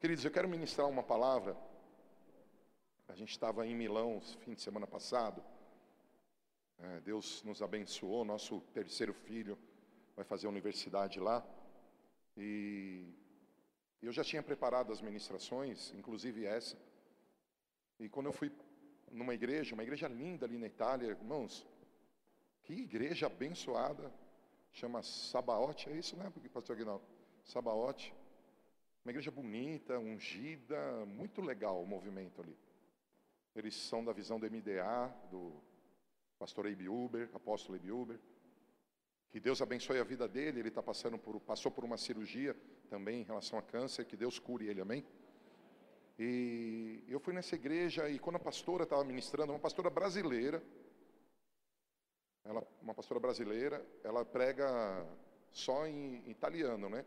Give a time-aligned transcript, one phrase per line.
[0.00, 1.56] Queridos, eu quero ministrar uma palavra.
[3.08, 5.42] A gente estava em Milão fim de semana passado.
[6.78, 9.58] É, Deus nos abençoou, nosso terceiro filho
[10.14, 11.44] vai fazer a universidade lá.
[12.36, 13.12] E
[14.00, 16.78] eu já tinha preparado as ministrações, inclusive essa.
[17.98, 18.52] E quando eu fui
[19.10, 21.66] numa igreja, uma igreja linda ali na Itália, irmãos,
[22.62, 24.14] que igreja abençoada,
[24.70, 27.04] chama Sabaote, é isso, né, pastor Aguinaldo?
[27.42, 28.14] Sabaote.
[29.08, 32.54] Uma igreja bonita, ungida, muito legal o movimento ali.
[33.56, 35.62] Eles são da visão do MDA, do
[36.38, 38.20] pastor Eibe Uber, apóstolo Eibe Uber.
[39.30, 42.54] Que Deus abençoe a vida dele, ele está passando por, passou por uma cirurgia
[42.90, 45.02] também em relação a câncer, que Deus cure ele, amém?
[46.18, 50.62] E eu fui nessa igreja e quando a pastora estava ministrando, uma pastora brasileira,
[52.44, 54.68] ela, uma pastora brasileira, ela prega
[55.50, 57.06] só em italiano, né?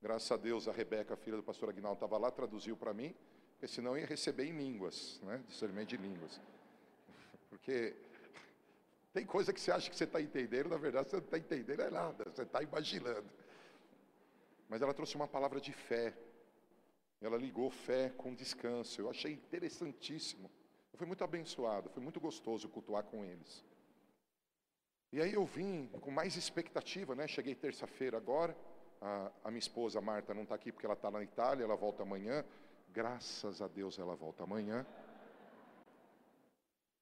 [0.00, 3.14] Graças a Deus, a Rebeca, filha do pastor Aguinaldo, estava lá, traduziu para mim,
[3.52, 5.42] porque senão ia receber em línguas, né?
[5.48, 6.40] discernimento de línguas.
[7.48, 7.96] Porque
[9.12, 11.80] tem coisa que você acha que você está entendendo, na verdade você não está entendendo
[11.80, 13.24] é nada, você está imaginando.
[14.68, 16.14] Mas ela trouxe uma palavra de fé.
[17.20, 19.00] Ela ligou fé com descanso.
[19.00, 20.50] Eu achei interessantíssimo.
[20.92, 23.64] Eu fui muito abençoado, foi muito gostoso cultuar com eles.
[25.12, 27.26] E aí eu vim com mais expectativa, né?
[27.26, 28.56] Cheguei terça-feira agora.
[29.00, 32.02] A, a, minha esposa Marta não está aqui porque ela está na Itália, ela volta
[32.02, 32.44] amanhã.
[32.90, 34.86] Graças a Deus ela volta amanhã.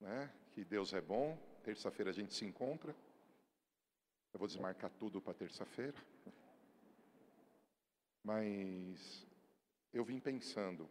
[0.00, 0.30] Né?
[0.52, 1.38] Que Deus é bom.
[1.62, 2.94] Terça-feira a gente se encontra.
[4.32, 5.96] Eu vou desmarcar tudo para terça-feira.
[8.22, 9.26] Mas
[9.92, 10.88] eu vim pensando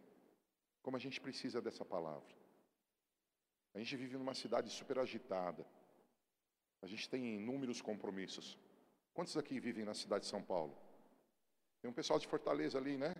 [0.82, 2.34] como a gente precisa dessa palavra.
[3.74, 5.66] A gente vive numa cidade super agitada.
[6.80, 8.58] A gente tem inúmeros compromissos.
[9.12, 10.76] Quantos aqui vivem na cidade de São Paulo?
[11.84, 13.14] Tem um pessoal de Fortaleza ali, né?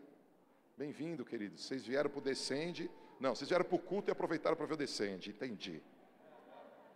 [0.74, 1.66] Bem-vindo, queridos.
[1.66, 2.90] Vocês vieram para o Descende.
[3.20, 5.28] Não, vocês vieram para o culto e aproveitaram para ver o Descende.
[5.28, 5.82] Entendi.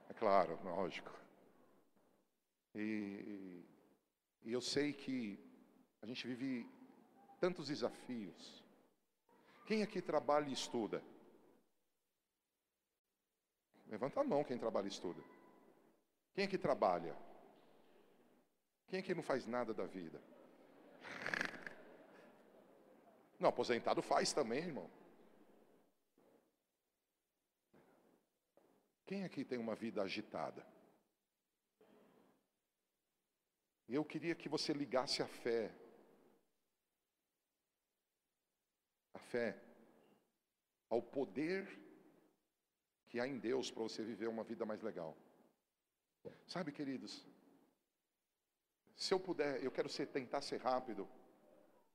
[0.09, 1.13] É claro, lógico.
[2.75, 3.63] E,
[4.45, 5.39] e eu sei que
[6.01, 6.67] a gente vive
[7.39, 8.65] tantos desafios.
[9.67, 11.03] Quem aqui trabalha e estuda?
[13.89, 15.23] Levanta a mão quem trabalha e estuda.
[16.33, 17.15] Quem aqui trabalha?
[18.87, 20.19] Quem aqui não faz nada da vida?
[23.39, 24.91] Não, aposentado faz também, irmão.
[29.07, 30.67] Quem aqui tem uma vida agitada?
[33.89, 35.73] Eu queria que você ligasse a fé.
[39.15, 39.69] A fé
[40.89, 41.69] ao poder
[43.09, 45.17] que há em Deus para você viver uma vida mais legal.
[46.47, 47.27] Sabe, queridos,
[48.95, 51.09] se eu puder, eu quero ser, tentar ser rápido.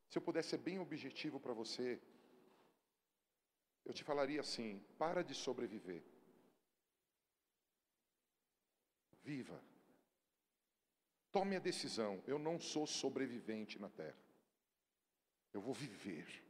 [0.08, 2.00] Se eu puder ser bem objetivo para você,
[3.84, 6.02] eu te falaria assim: para de sobreviver.
[9.22, 9.60] Viva.
[11.32, 12.22] Tome a decisão.
[12.26, 14.22] Eu não sou sobrevivente na terra.
[15.52, 16.42] Eu vou viver.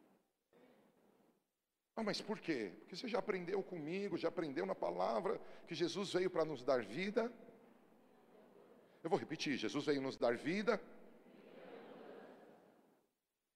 [1.96, 2.72] Ah, mas por quê?
[2.80, 6.82] Porque você já aprendeu comigo, já aprendeu na palavra que Jesus veio para nos dar
[6.82, 7.32] vida
[9.04, 10.80] eu vou repetir: Jesus veio nos dar vida.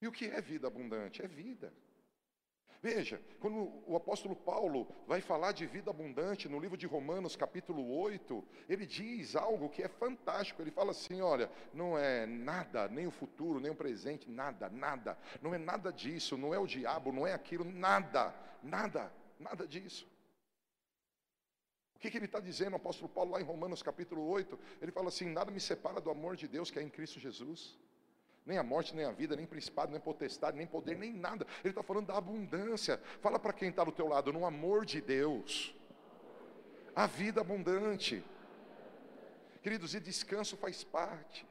[0.01, 1.23] E o que é vida abundante?
[1.23, 1.73] É vida.
[2.81, 7.91] Veja, quando o apóstolo Paulo vai falar de vida abundante no livro de Romanos, capítulo
[7.99, 10.63] 8, ele diz algo que é fantástico.
[10.63, 15.19] Ele fala assim: olha, não é nada, nem o futuro, nem o presente, nada, nada.
[15.43, 18.33] Não é nada disso, não é o diabo, não é aquilo, nada,
[18.63, 20.07] nada, nada disso.
[21.97, 24.57] O que, que ele está dizendo, o apóstolo Paulo, lá em Romanos capítulo 8?
[24.81, 27.77] Ele fala assim: Nada me separa do amor de Deus que é em Cristo Jesus.
[28.49, 31.47] Nem a morte, nem a vida, nem principado, nem potestade, nem poder, nem nada.
[31.63, 32.97] Ele está falando da abundância.
[33.21, 35.75] Fala para quem está do teu lado, no amor de Deus.
[36.97, 38.25] A vida abundante.
[39.63, 41.47] Queridos, e descanso faz parte.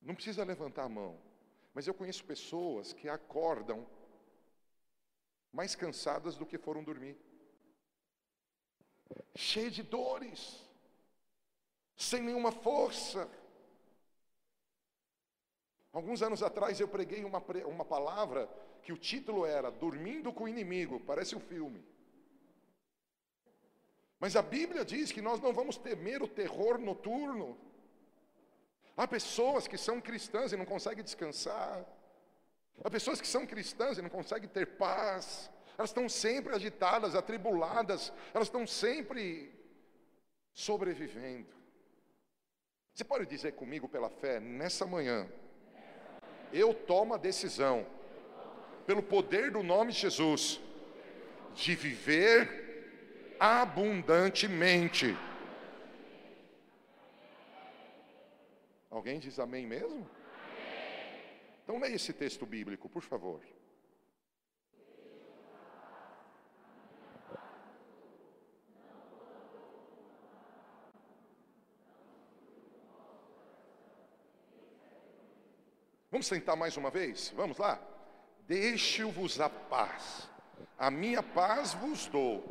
[0.00, 1.18] Não precisa levantar a mão.
[1.74, 3.84] Mas eu conheço pessoas que acordam
[5.52, 7.16] mais cansadas do que foram dormir,
[9.34, 10.69] cheias de dores,
[12.00, 13.28] sem nenhuma força.
[15.92, 18.48] Alguns anos atrás eu preguei uma, uma palavra
[18.82, 21.84] que o título era Dormindo com o Inimigo, parece um filme.
[24.18, 27.58] Mas a Bíblia diz que nós não vamos temer o terror noturno.
[28.96, 31.84] Há pessoas que são cristãs e não conseguem descansar.
[32.82, 35.50] Há pessoas que são cristãs e não conseguem ter paz.
[35.76, 39.52] Elas estão sempre agitadas, atribuladas, elas estão sempre
[40.52, 41.59] sobrevivendo.
[43.00, 45.26] Você pode dizer comigo pela fé, nessa manhã,
[46.52, 47.86] Eu tomo a decisão,
[48.86, 50.60] pelo poder do nome de Jesus,
[51.54, 55.16] de viver abundantemente.
[58.90, 60.06] Alguém diz amém mesmo?
[61.64, 63.40] Então leia esse texto bíblico, por favor.
[76.20, 77.32] Vamos sentar mais uma vez?
[77.34, 77.80] Vamos lá?
[78.46, 80.28] Deixe-vos a paz,
[80.78, 82.44] a minha paz vos dou,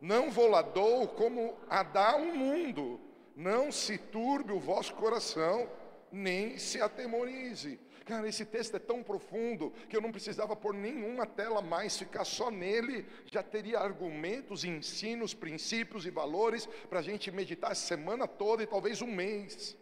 [0.00, 3.00] não vou lá dou como a dá o mundo,
[3.34, 5.68] não se turbe o vosso coração,
[6.12, 7.80] nem se atemorize.
[8.04, 12.24] Cara, esse texto é tão profundo que eu não precisava pôr nenhuma tela mais, ficar
[12.24, 18.28] só nele, já teria argumentos, ensinos, princípios e valores para a gente meditar a semana
[18.28, 19.76] toda e talvez um mês.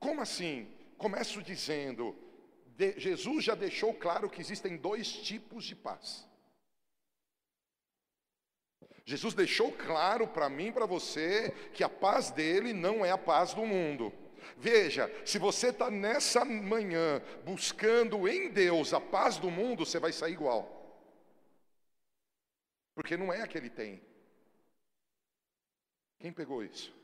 [0.00, 0.66] Como assim?
[0.98, 2.16] Começo dizendo:
[2.80, 6.26] de, Jesus já deixou claro que existem dois tipos de paz.
[9.04, 13.18] Jesus deixou claro para mim e para você que a paz dele não é a
[13.18, 14.12] paz do mundo.
[14.56, 20.12] Veja, se você está nessa manhã buscando em Deus a paz do mundo, você vai
[20.12, 20.76] sair igual.
[22.94, 24.00] Porque não é a que ele tem.
[26.18, 26.99] Quem pegou isso?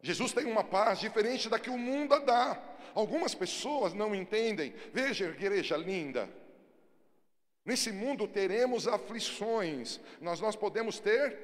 [0.00, 2.60] Jesus tem uma paz diferente da que o mundo dá.
[2.94, 4.72] Algumas pessoas não entendem.
[4.92, 6.28] Veja, igreja linda.
[7.64, 10.00] Nesse mundo teremos aflições.
[10.20, 11.38] Nós nós podemos ter?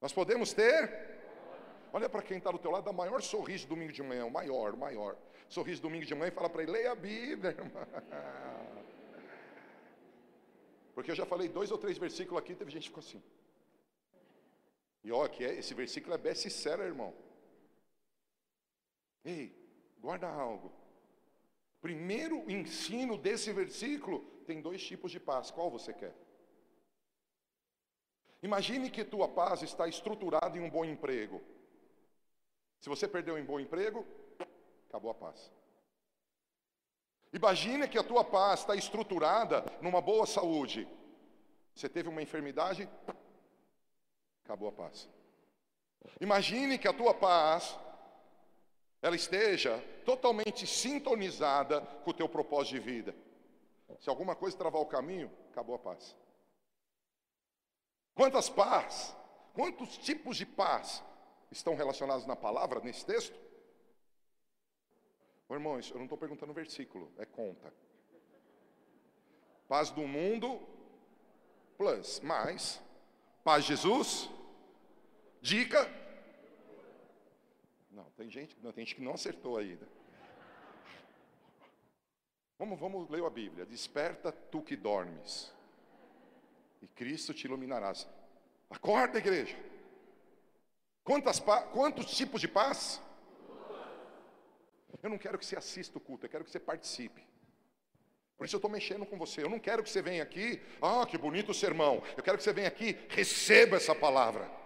[0.00, 1.18] Nós podemos ter?
[1.92, 4.74] Olha para quem está do teu lado, dá maior sorriso domingo de manhã, o maior,
[4.74, 5.16] o maior.
[5.48, 7.70] Sorriso domingo de manhã e fala para ele, leia a Bíblia, irmão.
[10.94, 13.22] Porque eu já falei dois ou três versículos aqui, teve gente que ficou assim.
[15.02, 17.14] E olha que é, esse versículo é best-seller, irmão.
[19.24, 19.54] Ei,
[20.00, 20.72] guarda algo.
[21.80, 25.50] Primeiro ensino desse versículo tem dois tipos de paz.
[25.50, 26.14] Qual você quer?
[28.42, 31.42] Imagine que tua paz está estruturada em um bom emprego.
[32.80, 34.06] Se você perdeu um bom emprego,
[34.88, 35.52] acabou a paz.
[37.32, 40.88] Imagine que a tua paz está estruturada numa boa saúde.
[41.74, 42.88] Você teve uma enfermidade,
[44.48, 45.06] acabou a paz.
[46.22, 47.78] Imagine que a tua paz
[49.02, 53.14] ela esteja totalmente sintonizada com o teu propósito de vida.
[54.00, 56.16] Se alguma coisa travar o caminho, acabou a paz.
[58.14, 59.14] Quantas paz,
[59.52, 61.04] quantos tipos de paz
[61.50, 63.38] estão relacionados na palavra, nesse texto?
[65.46, 67.72] Oh, irmãos, eu não estou perguntando o versículo, é conta.
[69.68, 70.66] Paz do mundo,
[71.76, 72.82] plus, mais,
[73.44, 74.30] paz Jesus,
[75.40, 75.90] dica.
[77.90, 79.86] Não, tem gente, não, tem gente que não acertou ainda.
[82.58, 83.64] Vamos, vamos ler a Bíblia.
[83.64, 85.52] Desperta tu que dormes,
[86.82, 88.08] e Cristo te iluminarás.
[88.68, 89.56] Acorda, igreja.
[91.04, 91.40] Quantas,
[91.72, 93.00] quantos tipos de paz?
[95.02, 97.22] Eu não quero que você assista o culto, eu quero que você participe.
[98.36, 99.42] Por isso eu estou mexendo com você.
[99.42, 102.02] Eu não quero que você venha aqui, ah, que bonito sermão.
[102.16, 104.57] Eu quero que você venha aqui, receba essa palavra.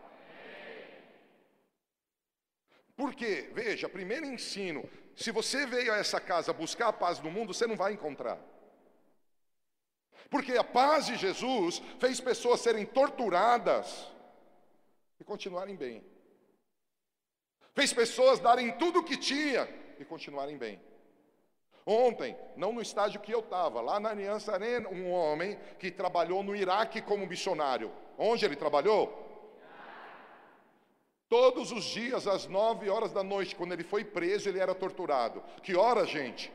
[3.03, 4.89] Porque, veja, primeiro ensino:
[5.23, 8.39] se você veio a essa casa buscar a paz do mundo, você não vai encontrar.
[10.31, 13.87] Porque a paz de Jesus fez pessoas serem torturadas
[15.21, 15.97] e continuarem bem
[17.75, 19.69] fez pessoas darem tudo o que tinha
[19.99, 20.81] e continuarem bem.
[21.85, 26.43] Ontem, não no estágio que eu estava, lá na Aliança Arena, um homem que trabalhou
[26.43, 27.91] no Iraque como missionário.
[28.17, 29.22] Onde ele trabalhou?
[31.33, 35.43] Todos os dias, às nove horas da noite, quando ele foi preso, ele era torturado.
[35.63, 36.53] Que hora, gente?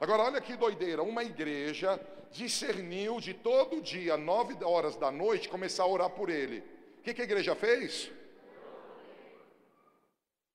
[0.00, 2.00] Agora, olha que doideira: uma igreja
[2.32, 6.58] discerniu de todo dia, nove horas da noite, começar a orar por ele.
[6.98, 8.10] O que, que a igreja fez?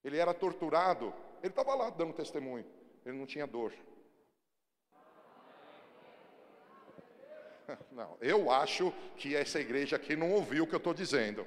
[0.03, 2.65] Ele era torturado, ele estava lá dando testemunho,
[3.05, 3.71] ele não tinha dor.
[7.89, 11.45] Não, eu acho que essa igreja aqui não ouviu o que eu estou dizendo.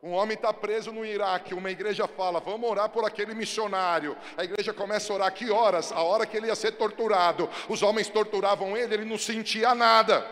[0.00, 4.16] Um homem está preso no Iraque, uma igreja fala, vamos orar por aquele missionário.
[4.36, 5.90] A igreja começa a orar, que horas?
[5.90, 7.50] A hora que ele ia ser torturado.
[7.68, 10.24] Os homens torturavam ele, ele não sentia nada.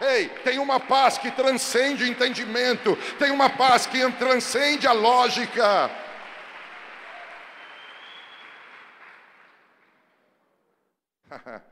[0.00, 5.90] Ei, tem uma paz que transcende o entendimento, tem uma paz que transcende a lógica.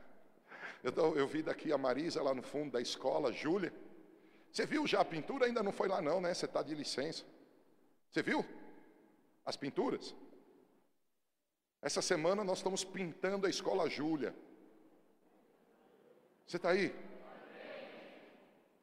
[0.81, 3.73] eu, tô, eu vi daqui a Marisa lá no fundo da escola, Júlia.
[4.51, 5.45] Você viu já a pintura?
[5.45, 6.33] Ainda não foi lá não, né?
[6.33, 7.23] Você está de licença.
[8.11, 8.45] Você viu?
[9.45, 10.15] As pinturas?
[11.81, 14.35] Essa semana nós estamos pintando a escola Júlia.
[16.45, 16.93] Você está aí?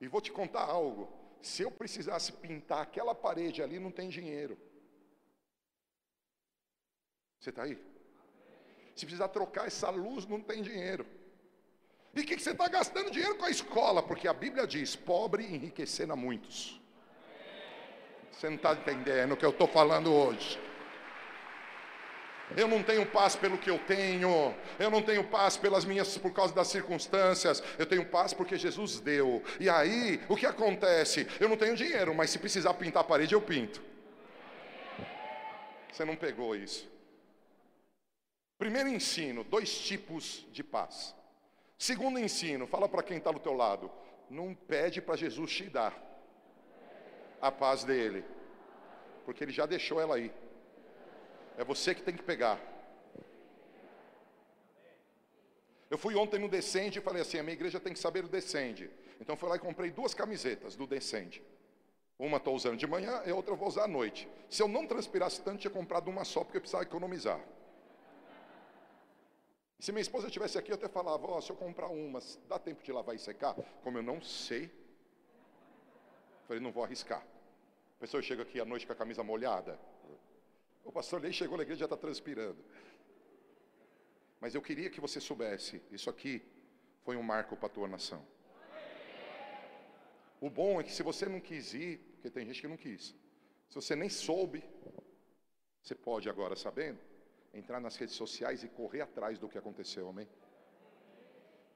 [0.01, 1.13] E vou te contar algo.
[1.43, 4.59] Se eu precisasse pintar aquela parede ali, não tem dinheiro.
[7.39, 7.77] Você está aí?
[8.95, 11.07] Se precisar trocar essa luz, não tem dinheiro.
[12.17, 14.03] E que, que, você está gastando dinheiro com a escola?
[14.03, 16.81] Porque a Bíblia diz: pobre enriquecendo a muitos.
[18.33, 20.59] Você não está entendendo o que eu estou falando hoje.
[22.57, 26.33] Eu não tenho paz pelo que eu tenho, eu não tenho paz pelas minhas por
[26.33, 29.43] causa das circunstâncias, eu tenho paz porque Jesus deu.
[29.59, 31.27] E aí, o que acontece?
[31.41, 33.83] Eu não tenho dinheiro, mas se precisar pintar a parede, eu pinto.
[35.93, 36.89] Você não pegou isso.
[38.59, 41.16] Primeiro ensino, dois tipos de paz.
[41.79, 43.91] Segundo ensino, fala para quem está do teu lado,
[44.31, 45.95] não pede para Jesus te dar
[47.41, 48.25] a paz dele,
[49.25, 50.33] porque ele já deixou ela aí.
[51.59, 52.59] É você que tem que pegar.
[55.91, 58.29] Eu fui ontem no Descende e falei assim: a minha igreja tem que saber o
[58.29, 58.91] Descende.
[59.21, 61.43] Então fui lá e comprei duas camisetas do Descende.
[62.19, 64.29] Uma estou usando de manhã e a outra eu vou usar à noite.
[64.49, 67.41] Se eu não transpirasse tanto, tinha comprado uma só, porque eu precisava economizar.
[69.79, 72.83] Se minha esposa estivesse aqui, eu até falava: oh, se eu comprar uma, dá tempo
[72.83, 73.55] de lavar e secar?
[73.83, 74.71] Como eu não sei,
[76.47, 77.21] falei: não vou arriscar.
[77.97, 79.79] A pessoa chega aqui à noite com a camisa molhada.
[80.85, 82.65] O pastor nem chegou na igreja já está transpirando.
[84.41, 86.43] Mas eu queria que você soubesse: isso aqui
[87.05, 88.25] foi um marco para a tua nação.
[90.41, 93.15] O bom é que se você não quis ir, porque tem gente que não quis,
[93.69, 94.63] se você nem soube,
[95.83, 96.99] você pode agora, sabendo,
[97.59, 100.29] entrar nas redes sociais e correr atrás do que aconteceu, amém?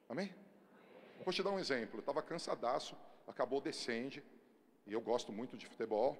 [0.09, 0.35] Amém?
[1.25, 1.97] Vou te dar um exemplo.
[1.97, 2.97] Eu estava cansadaço,
[3.27, 4.23] acabou descende,
[4.87, 6.17] e eu gosto muito de futebol.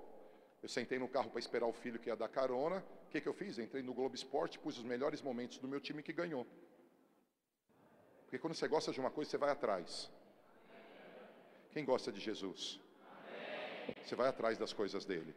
[0.63, 2.85] Eu sentei no carro para esperar o filho que ia dar carona.
[3.07, 3.59] O que, que eu fiz?
[3.59, 6.47] Entrei no Globo Esporte, pus os melhores momentos do meu time que ganhou.
[8.23, 10.11] Porque quando você gosta de uma coisa, você vai atrás.
[11.73, 12.79] Quem gosta de Jesus?
[14.05, 15.35] Você vai atrás das coisas dele.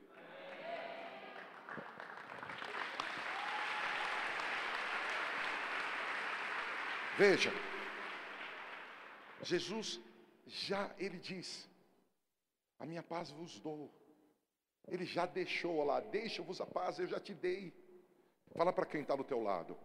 [7.17, 7.51] Veja,
[9.43, 9.99] Jesus
[10.47, 11.69] já, ele diz:
[12.79, 13.91] A minha paz vos dou.
[14.87, 17.73] Ele já deixou lá, deixa-vos a paz, eu já te dei.
[18.57, 19.77] Fala para quem está do teu lado.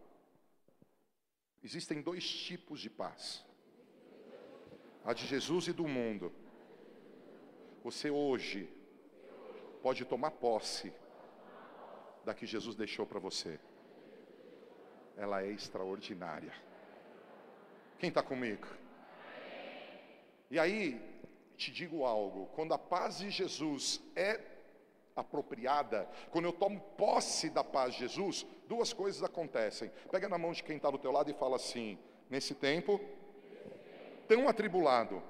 [1.62, 3.44] Existem dois tipos de paz:
[5.04, 6.32] a de Jesus e do mundo.
[7.84, 8.68] Você hoje
[9.82, 10.92] pode tomar posse
[12.24, 13.60] da que Jesus deixou para você.
[15.16, 16.67] Ela é extraordinária.
[17.98, 18.66] Quem está comigo?
[20.50, 21.00] E aí,
[21.56, 24.40] te digo algo: quando a paz de Jesus é
[25.16, 29.90] apropriada, quando eu tomo posse da paz de Jesus, duas coisas acontecem.
[30.10, 31.98] Pega na mão de quem está do teu lado e fala assim:
[32.30, 33.00] nesse tempo,
[34.28, 35.20] tão atribulado,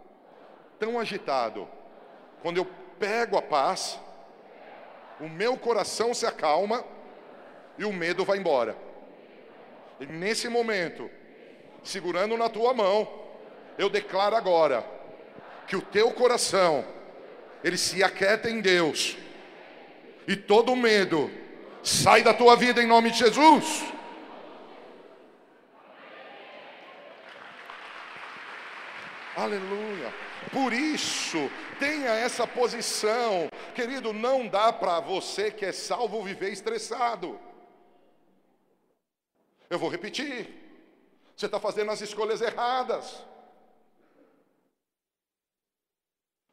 [0.79, 1.67] tão agitado,
[2.43, 2.67] quando eu
[2.99, 3.99] pego a paz,
[5.21, 6.85] o meu coração se acalma
[7.79, 8.77] e o medo vai embora.
[9.99, 11.11] E nesse momento,
[11.83, 13.09] segurando na tua mão,
[13.77, 14.85] eu declaro agora
[15.67, 16.85] que o teu coração
[17.63, 19.17] ele se aquieta em Deus
[20.27, 21.31] e todo medo
[21.83, 23.85] sai da tua vida em nome de Jesus.
[29.37, 30.13] Aleluia.
[30.53, 33.49] Por isso, tenha essa posição.
[33.75, 37.39] Querido, não dá para você que é salvo viver estressado.
[39.71, 40.68] Eu vou repetir.
[41.39, 43.25] Você está fazendo as escolhas erradas.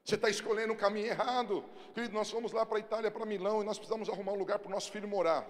[0.03, 1.65] Você está escolhendo o caminho errado.
[1.91, 4.59] Querido, nós fomos lá para a Itália, para Milão, e nós precisamos arrumar um lugar
[4.59, 5.43] para o nosso filho morar.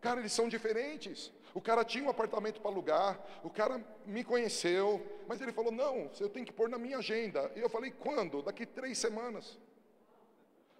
[0.00, 1.30] Cara, eles são diferentes.
[1.52, 6.10] O cara tinha um apartamento para alugar, o cara me conheceu, mas ele falou: não,
[6.18, 7.52] eu tenho que pôr na minha agenda.
[7.54, 8.40] E eu falei: quando?
[8.40, 9.58] Daqui três semanas.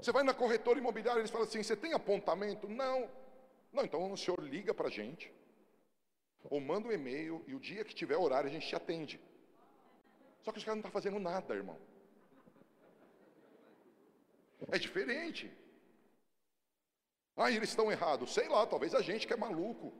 [0.00, 2.66] Você vai na corretora imobiliária, eles falam assim: você tem apontamento?
[2.66, 3.10] Não.
[3.70, 5.30] Não, então o senhor liga para a gente,
[6.50, 9.20] ou manda um e-mail, e o dia que tiver horário a gente te atende.
[10.42, 11.78] Só que os caras não estão tá fazendo nada, irmão.
[14.70, 15.50] É diferente.
[17.36, 18.32] Ah, eles estão errados.
[18.32, 19.92] Sei lá, talvez a gente que é maluco.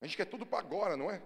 [0.00, 1.22] A gente quer tudo para agora, não é?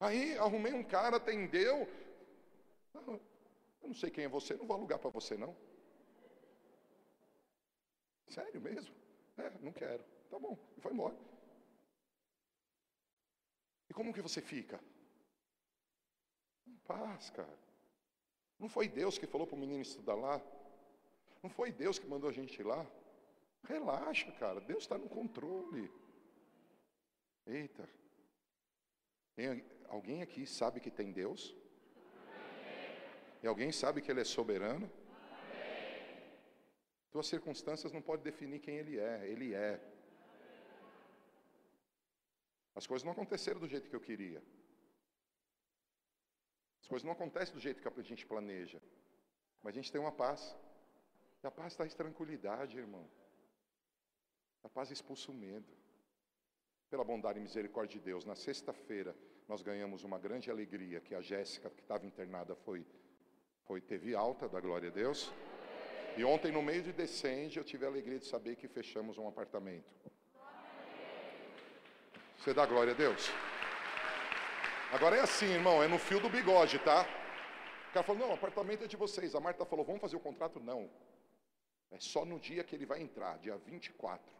[0.00, 1.88] Aí arrumei um cara, atendeu.
[2.94, 3.20] eu
[3.82, 5.56] não sei quem é você, não vou alugar para você não.
[8.28, 9.03] Sério mesmo?
[9.36, 10.04] É, não quero.
[10.30, 11.16] Tá bom, e foi embora.
[13.88, 14.80] E como que você fica?
[16.66, 17.58] Em paz, cara.
[18.58, 20.40] Não foi Deus que falou para o menino estudar lá?
[21.42, 22.86] Não foi Deus que mandou a gente ir lá?
[23.64, 24.60] Relaxa, cara.
[24.60, 25.90] Deus está no controle.
[27.46, 27.88] Eita.
[29.34, 31.54] Tem, alguém aqui sabe que tem Deus?
[33.42, 34.90] E alguém sabe que Ele é soberano?
[37.14, 39.24] Tuas circunstâncias não podem definir quem Ele é.
[39.28, 39.80] Ele é.
[42.74, 44.42] As coisas não aconteceram do jeito que eu queria.
[46.82, 48.82] As coisas não acontecem do jeito que a gente planeja.
[49.62, 50.56] Mas a gente tem uma paz.
[51.40, 53.08] E a paz em tranquilidade, irmão.
[54.64, 55.72] A paz expulsa o medo.
[56.90, 59.16] Pela bondade e misericórdia de Deus, na sexta-feira
[59.46, 62.84] nós ganhamos uma grande alegria que a Jéssica, que estava internada, foi,
[63.66, 65.32] foi teve alta, da glória a Deus.
[66.16, 69.26] E ontem, no meio de descende, eu tive a alegria de saber que fechamos um
[69.26, 69.84] apartamento.
[72.38, 73.32] Você dá glória a Deus?
[74.92, 77.02] Agora é assim, irmão, é no fio do bigode, tá?
[77.88, 79.34] O cara falou, não, o apartamento é de vocês.
[79.34, 80.60] A Marta falou, vamos fazer o contrato?
[80.60, 80.88] Não.
[81.90, 84.32] É só no dia que ele vai entrar, dia 24.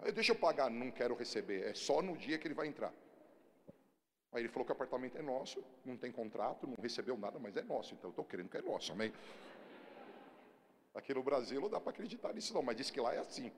[0.00, 1.64] Aí deixa eu pagar, não quero receber.
[1.64, 2.92] É só no dia que ele vai entrar.
[4.32, 7.56] Aí ele falou que o apartamento é nosso, não tem contrato, não recebeu nada, mas
[7.56, 7.94] é nosso.
[7.94, 9.12] Então eu estou querendo que é nosso, amém?
[10.98, 13.52] Aqui no Brasil não dá para acreditar nisso não, mas diz que lá é assim.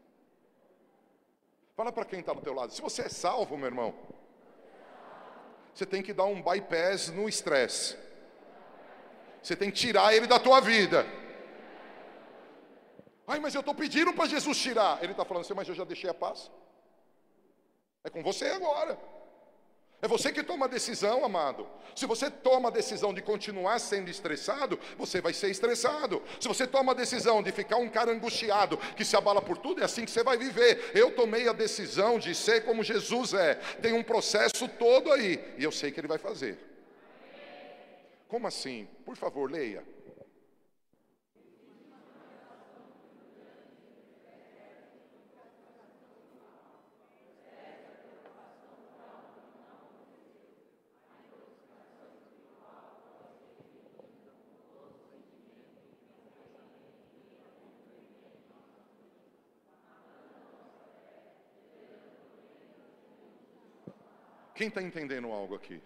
[1.75, 2.71] Fala para quem está do teu lado.
[2.71, 3.95] Se você é salvo, meu irmão,
[5.73, 7.97] você tem que dar um bypass no estresse.
[9.43, 11.07] Você tem que tirar ele da tua vida.
[13.27, 15.03] Ai, mas eu estou pedindo para Jesus tirar.
[15.03, 16.51] Ele está falando assim, mas eu já deixei a paz.
[18.05, 18.99] É com você agora.
[20.03, 21.67] É você que toma a decisão, amado.
[21.95, 26.23] Se você toma a decisão de continuar sendo estressado, você vai ser estressado.
[26.41, 29.83] Se você toma a decisão de ficar um cara angustiado, que se abala por tudo,
[29.83, 30.91] é assim que você vai viver.
[30.95, 33.57] Eu tomei a decisão de ser como Jesus é.
[33.83, 36.59] Tem um processo todo aí, e eu sei que ele vai fazer.
[38.27, 38.89] Como assim?
[39.05, 39.85] Por favor, leia.
[64.61, 65.81] Quem está entendendo algo aqui?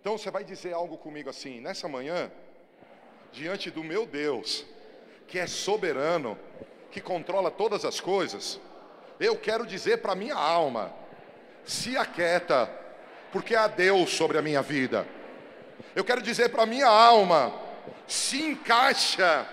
[0.00, 2.30] Então você vai dizer algo comigo assim, nessa manhã,
[3.32, 4.64] diante do meu Deus,
[5.26, 6.38] que é soberano,
[6.92, 8.60] que controla todas as coisas,
[9.18, 10.94] eu quero dizer para minha alma:
[11.64, 12.70] se aquieta,
[13.32, 15.04] porque há Deus sobre a minha vida.
[15.92, 17.52] Eu quero dizer para minha alma:
[18.06, 19.48] se encaixa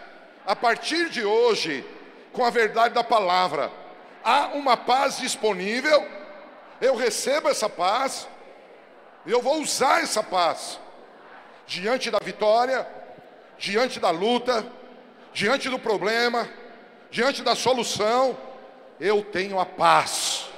[0.45, 1.83] a partir de hoje
[2.31, 3.71] com a verdade da palavra.
[4.23, 6.16] Há uma paz disponível
[6.79, 8.27] eu recebo essa paz,
[9.25, 10.79] e eu vou usar essa paz
[11.65, 12.87] diante da vitória,
[13.57, 14.65] diante da luta,
[15.33, 16.49] diante do problema,
[17.09, 18.37] diante da solução,
[18.99, 20.49] eu tenho a paz.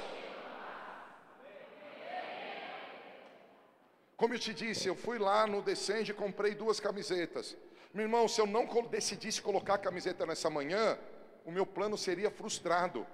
[4.16, 7.56] Como eu te disse, eu fui lá no Descende e comprei duas camisetas.
[7.92, 10.98] Meu irmão, se eu não decidisse colocar a camiseta nessa manhã,
[11.44, 13.06] o meu plano seria frustrado.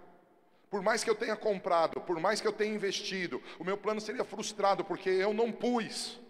[0.76, 3.98] Por mais que eu tenha comprado, por mais que eu tenha investido, o meu plano
[3.98, 6.20] seria frustrado porque eu não pus.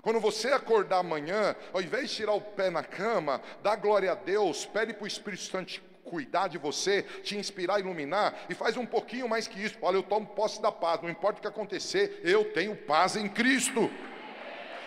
[0.00, 4.14] Quando você acordar amanhã, ao invés de tirar o pé na cama, dá glória a
[4.14, 8.86] Deus, pede para o Espírito Santo cuidar de você, te inspirar, iluminar, e faz um
[8.86, 9.76] pouquinho mais que isso.
[9.82, 13.28] Olha, eu tomo posse da paz, não importa o que acontecer, eu tenho paz em
[13.28, 13.90] Cristo.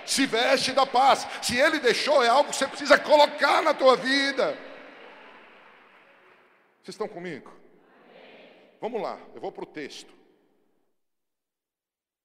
[0.08, 1.28] Se veste da paz.
[1.44, 4.58] Se Ele deixou, é algo que você precisa colocar na tua vida.
[6.82, 7.66] Vocês estão comigo?
[8.80, 10.13] Vamos lá, eu vou para o texto.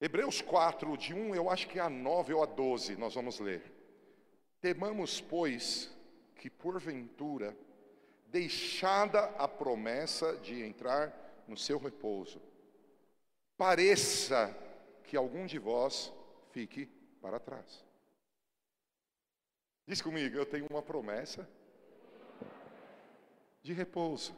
[0.00, 3.38] Hebreus 4, de 1, eu acho que é a 9 ou a 12, nós vamos
[3.38, 3.62] ler.
[4.60, 5.94] Temamos, pois,
[6.36, 7.56] que porventura,
[8.26, 12.42] deixada a promessa de entrar no seu repouso,
[13.56, 14.56] pareça
[15.04, 16.12] que algum de vós
[16.50, 16.86] fique
[17.20, 17.84] para trás.
[19.86, 21.48] Diz comigo, eu tenho uma promessa
[23.62, 24.34] de repouso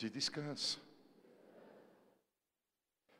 [0.00, 0.80] de descanso.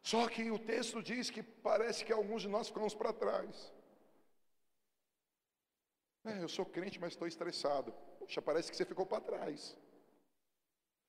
[0.02, 3.72] Só que o texto diz que parece que alguns de nós ficamos para trás.
[6.24, 7.92] É, eu sou crente, mas estou estressado.
[8.18, 9.76] Poxa, parece que você ficou para trás.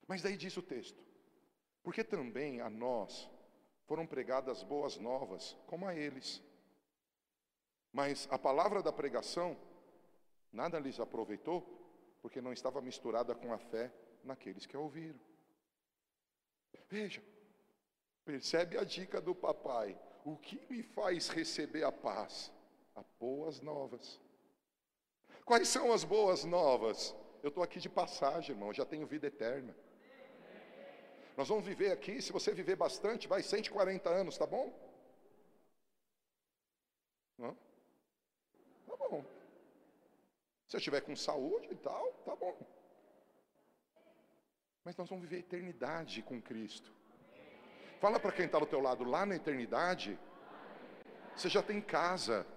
[0.08, 1.02] Mas daí diz o texto:
[1.82, 3.30] porque também a nós
[3.86, 6.42] foram pregadas boas novas, como a eles.
[7.92, 9.58] Mas a palavra da pregação
[10.52, 11.62] nada lhes aproveitou,
[12.22, 13.92] porque não estava misturada com a fé
[14.24, 15.31] naqueles que a ouviram.
[16.90, 17.24] Veja,
[18.26, 19.98] percebe a dica do papai.
[20.26, 22.52] O que me faz receber a paz?
[22.96, 24.20] As boas novas.
[25.46, 27.16] Quais são as boas novas?
[27.42, 29.76] Eu estou aqui de passagem, irmão, já tenho vida eterna.
[31.36, 34.72] Nós vamos viver aqui, se você viver bastante, vai 140 anos, tá bom?
[37.38, 37.58] Não?
[38.86, 39.26] Tá bom.
[40.68, 42.56] Se eu estiver com saúde e tal, tá bom.
[44.84, 46.92] Mas nós vamos viver eternidade com Cristo.
[48.00, 50.18] Fala para quem está do teu lado, lá na eternidade,
[51.36, 52.48] você já tem casa,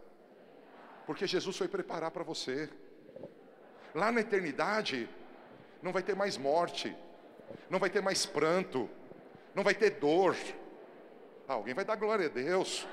[1.07, 2.71] porque Jesus foi preparar para você.
[3.95, 5.09] Lá na eternidade,
[5.83, 6.97] não vai ter mais morte,
[7.69, 8.89] não vai ter mais pranto,
[9.55, 10.35] não vai ter dor.
[11.47, 12.89] Ah, alguém vai dar glória a Deus.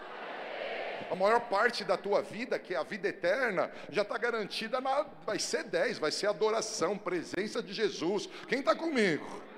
[1.11, 5.05] A maior parte da tua vida, que é a vida eterna, já está garantida na.
[5.25, 8.29] Vai ser 10, vai ser adoração, presença de Jesus.
[8.47, 9.50] Quem está comigo?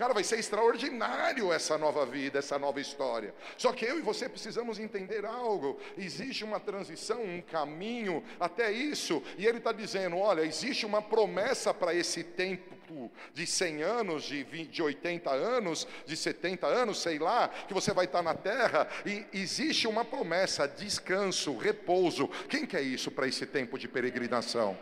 [0.00, 3.34] Cara, vai ser extraordinário essa nova vida, essa nova história.
[3.58, 5.78] Só que eu e você precisamos entender algo.
[5.98, 9.22] Existe uma transição, um caminho até isso.
[9.36, 14.42] E ele está dizendo: olha, existe uma promessa para esse tempo de 100 anos, de,
[14.42, 18.88] 20, de 80 anos, de 70 anos, sei lá, que você vai estar na terra,
[19.04, 22.26] e existe uma promessa, descanso, repouso.
[22.48, 24.78] Quem quer isso para esse tempo de peregrinação?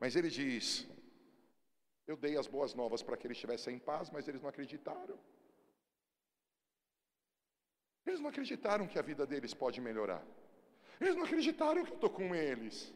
[0.00, 0.86] Mas ele diz:
[2.06, 5.18] eu dei as boas novas para que eles estivessem em paz, mas eles não acreditaram.
[8.06, 10.22] Eles não acreditaram que a vida deles pode melhorar.
[11.00, 12.92] Eles não acreditaram que eu estou com eles.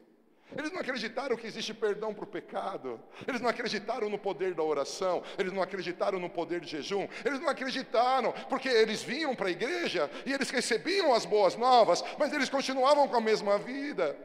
[0.57, 3.01] Eles não acreditaram que existe perdão para o pecado.
[3.27, 5.23] Eles não acreditaram no poder da oração.
[5.39, 7.07] Eles não acreditaram no poder de jejum.
[7.25, 12.03] Eles não acreditaram, porque eles vinham para a igreja e eles recebiam as boas novas,
[12.19, 14.17] mas eles continuavam com a mesma vida.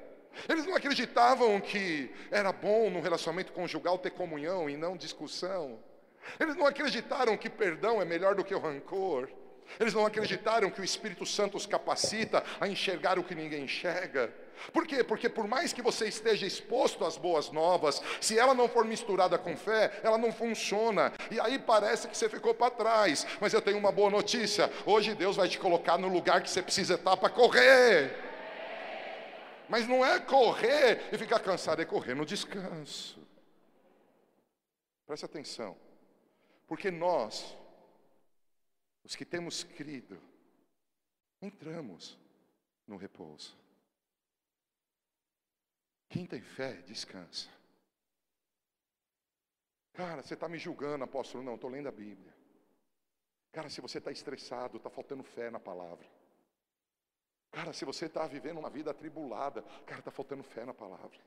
[0.49, 5.79] Eles não acreditavam que era bom no relacionamento conjugal ter comunhão e não discussão.
[6.39, 9.29] Eles não acreditaram que perdão é melhor do que o rancor.
[9.79, 14.33] Eles não acreditaram que o Espírito Santo os capacita a enxergar o que ninguém enxerga.
[14.71, 15.03] Por quê?
[15.03, 19.37] Porque por mais que você esteja exposto às boas novas, se ela não for misturada
[19.37, 21.11] com fé, ela não funciona.
[21.31, 23.25] E aí parece que você ficou para trás.
[23.41, 26.61] Mas eu tenho uma boa notícia: hoje Deus vai te colocar no lugar que você
[26.61, 28.32] precisa estar para correr.
[29.73, 33.19] Mas não é correr e ficar cansado, é correr no descanso.
[35.03, 35.75] Preste atenção,
[36.67, 37.57] porque nós,
[39.03, 40.21] os que temos crido,
[41.41, 42.19] entramos
[42.85, 43.57] no repouso.
[46.07, 47.49] Quem tem fé, descansa.
[49.93, 51.43] Cara, você está me julgando, apóstolo?
[51.43, 52.31] Não, estou lendo a Bíblia.
[53.51, 56.07] Cara, se você está estressado, está faltando fé na palavra.
[57.53, 61.19] Cara, se você está vivendo uma vida atribulada, cara, está faltando fé na palavra.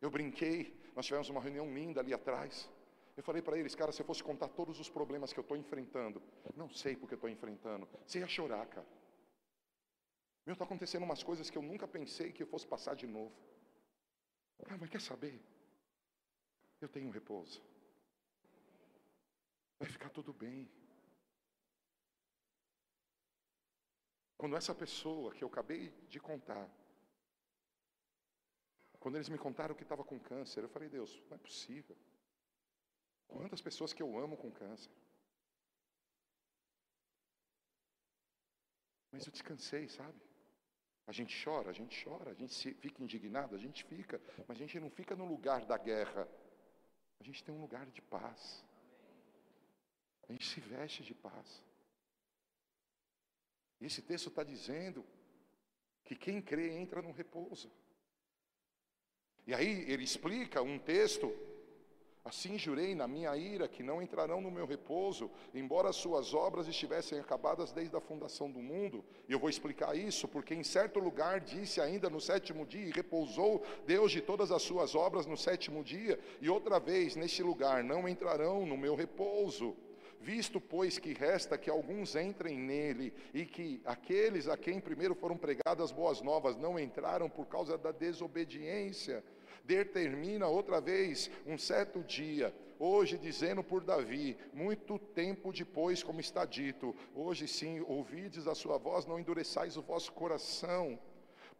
[0.00, 2.68] Eu brinquei, nós tivemos uma reunião linda ali atrás.
[3.14, 5.54] Eu falei para eles, cara, se eu fosse contar todos os problemas que eu estou
[5.54, 6.22] enfrentando,
[6.56, 8.86] não sei porque eu estou enfrentando, você ia chorar, cara.
[10.46, 13.34] Meu, está acontecendo umas coisas que eu nunca pensei que eu fosse passar de novo.
[14.66, 15.38] Ah, mas quer saber?
[16.80, 17.62] Eu tenho repouso.
[19.78, 20.70] Vai ficar tudo bem.
[24.42, 26.68] Quando essa pessoa que eu acabei de contar,
[28.98, 31.96] quando eles me contaram que estava com câncer, eu falei, Deus, não é possível.
[33.28, 34.90] Quantas pessoas que eu amo com câncer.
[39.12, 40.20] Mas eu descansei, sabe?
[41.06, 44.60] A gente chora, a gente chora, a gente fica indignado, a gente fica, mas a
[44.62, 46.26] gente não fica no lugar da guerra.
[47.20, 48.64] A gente tem um lugar de paz.
[50.28, 51.64] A gente se veste de paz.
[53.86, 55.04] Esse texto está dizendo
[56.04, 57.70] que quem crê entra no repouso.
[59.46, 61.32] E aí ele explica um texto
[62.24, 66.68] Assim jurei na minha ira que não entrarão no meu repouso, embora as suas obras
[66.68, 69.04] estivessem acabadas desde a fundação do mundo.
[69.28, 72.92] E eu vou explicar isso, porque em certo lugar disse ainda no sétimo dia, e
[72.92, 77.82] repousou Deus de todas as suas obras no sétimo dia, e outra vez neste lugar
[77.82, 79.76] não entrarão no meu repouso.
[80.22, 85.36] Visto, pois, que resta que alguns entrem nele, e que aqueles a quem primeiro foram
[85.36, 89.24] pregadas boas novas não entraram por causa da desobediência,
[89.64, 96.44] determina outra vez um certo dia, hoje dizendo por Davi, muito tempo depois, como está
[96.44, 101.00] dito, hoje sim, ouvides a sua voz, não endureçais o vosso coração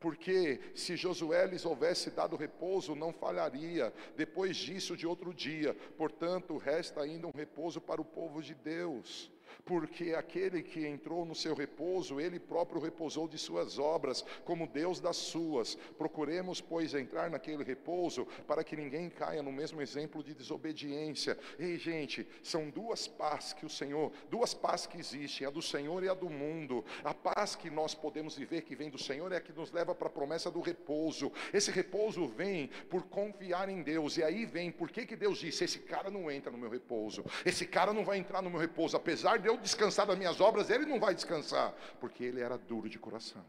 [0.03, 6.59] porque se Josué lhes houvesse dado repouso, não falharia, depois disso de outro dia, portanto,
[6.59, 9.31] resta ainda um repouso para o povo de Deus.
[9.65, 15.01] Porque aquele que entrou no seu repouso, ele próprio repousou de suas obras, como Deus
[15.01, 15.75] das suas.
[15.97, 21.39] Procuremos, pois, entrar naquele repouso, para que ninguém caia no mesmo exemplo de desobediência.
[21.59, 26.03] Ei, gente, são duas paz que o Senhor, duas paz que existem, a do Senhor
[26.03, 26.85] e a do mundo.
[27.05, 29.95] A paz que nós podemos viver, que vem do Senhor, é a que nos leva
[29.95, 31.33] para a promessa do repouso.
[31.53, 35.65] Esse repouso vem por confiar em Deus, e aí vem, por que, que Deus disse:
[35.65, 38.97] esse cara não entra no meu repouso, esse cara não vai entrar no meu repouso,
[38.97, 42.89] apesar de eu descansar das minhas obras, ele não vai descansar, porque ele era duro
[42.89, 43.45] de coração.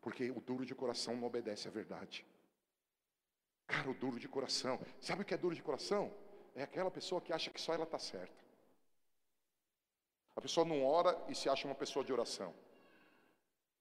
[0.00, 2.24] Porque o duro de coração não obedece à verdade.
[3.66, 6.12] Cara, o duro de coração, sabe o que é duro de coração?
[6.54, 8.46] É aquela pessoa que acha que só ela está certa.
[10.36, 12.54] A pessoa não ora e se acha uma pessoa de oração.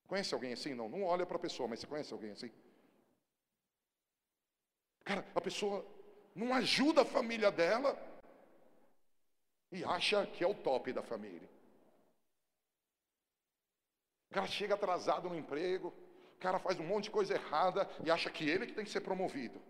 [0.07, 0.73] Conhece alguém assim?
[0.73, 2.51] Não, não olha para a pessoa, mas você conhece alguém assim?
[5.03, 5.85] Cara, a pessoa
[6.33, 7.95] não ajuda a família dela,
[9.75, 11.49] e acha que é o top da família.
[14.31, 15.93] O cara chega atrasado no emprego,
[16.35, 18.91] o cara faz um monte de coisa errada e acha que ele que tem que
[18.91, 19.61] ser promovido.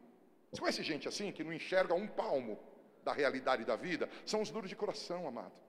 [0.52, 2.58] Você conhece gente assim que não enxerga um palmo
[3.04, 4.10] da realidade da vida?
[4.26, 5.65] São os duros de coração, amado.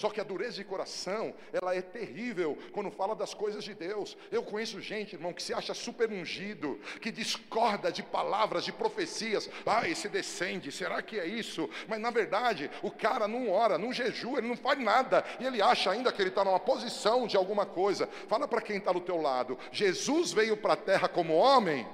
[0.00, 4.16] Só que a dureza de coração, ela é terrível quando fala das coisas de Deus.
[4.32, 9.50] Eu conheço gente, irmão, que se acha super ungido, que discorda de palavras, de profecias.
[9.66, 11.68] Ah, esse descende, será que é isso?
[11.86, 15.22] Mas na verdade, o cara não ora, não jejua, ele não faz nada.
[15.38, 18.08] E ele acha ainda que ele está numa posição de alguma coisa.
[18.26, 21.86] Fala para quem está do teu lado: Jesus veio para a terra como homem,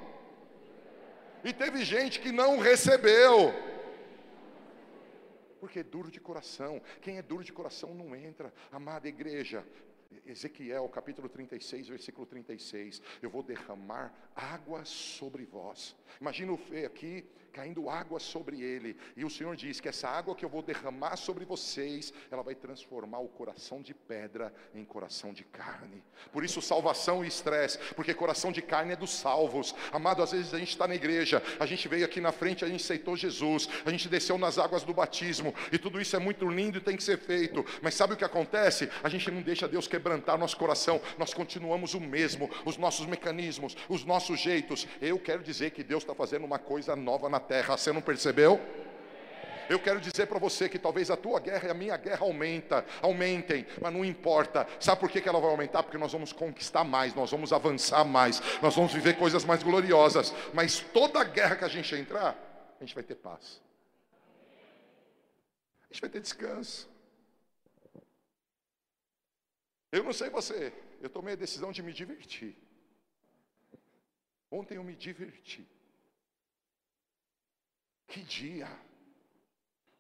[1.43, 3.53] e teve gente que não recebeu
[5.67, 6.81] porque é duro de coração.
[7.03, 8.55] Quem é duro de coração não entra.
[8.71, 9.67] Amada igreja,
[10.25, 13.03] Ezequiel capítulo 36, versículo 36.
[13.21, 15.97] Eu vou derramar água sobre vós.
[16.21, 17.25] Imagina o Fê aqui
[17.57, 18.99] caindo água sobre ele.
[19.17, 22.55] E o Senhor diz que essa água que eu vou derramar sobre vocês, ela vai
[22.55, 26.05] transformar o coração de pedra em coração de carne.
[26.31, 29.75] Por isso, salvação e estresse, porque coração de carne é dos salvos.
[29.91, 32.69] Amado, às vezes a gente está na igreja, a gente veio aqui na frente, a
[32.69, 36.47] gente aceitou Jesus, a gente desceu nas águas do batismo, e tudo isso é muito
[36.47, 37.65] lindo e tem que ser feito.
[37.81, 38.91] Mas sabe o que acontece?
[39.03, 43.75] A gente não deixa Deus quebrantar nosso coração, nós continuamos o mesmo, os nossos mecanismos,
[43.89, 44.87] os nossos jeitos.
[45.01, 48.61] Eu quero dizer que Deus está fazendo uma coisa nova na terra, você não percebeu?
[49.69, 52.85] Eu quero dizer para você que talvez a tua guerra e a minha guerra aumenta,
[53.03, 54.67] aumentem, mas não importa.
[54.79, 55.83] Sabe por que, que ela vai aumentar?
[55.83, 60.33] Porque nós vamos conquistar mais, nós vamos avançar mais, nós vamos viver coisas mais gloriosas.
[60.55, 62.37] Mas toda guerra que a gente entrar,
[62.81, 63.61] a gente vai ter paz.
[65.91, 66.89] A gente vai ter descanso.
[69.91, 72.57] Eu não sei você, eu tomei a decisão de me divertir.
[74.51, 75.67] Ontem eu me diverti.
[78.07, 78.69] Que dia!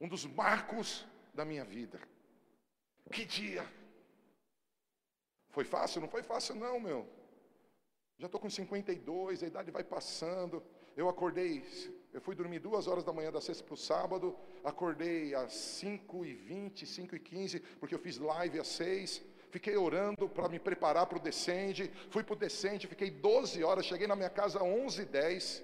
[0.01, 2.01] Um dos marcos da minha vida.
[3.11, 3.67] Que dia!
[5.51, 6.01] Foi fácil?
[6.01, 7.09] Não foi fácil, não, meu.
[8.19, 10.63] Já estou com 52, a idade vai passando.
[10.97, 11.63] Eu acordei,
[12.13, 16.25] eu fui dormir duas horas da manhã da sexta para o sábado, acordei às 5
[16.25, 19.23] e 20, 5 e 15, porque eu fiz live às 6.
[19.51, 21.91] Fiquei orando para me preparar para o descende.
[22.11, 25.63] Fui para o descende, fiquei 12 horas, cheguei na minha casa às 11 e 10.